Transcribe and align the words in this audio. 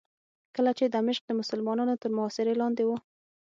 کله 0.55 0.71
چې 0.77 0.85
دمشق 0.85 1.23
د 1.27 1.31
مسلمانانو 1.39 1.99
تر 2.01 2.09
محاصرې 2.17 2.53
لاندې 2.61 2.83
و. 2.85 2.89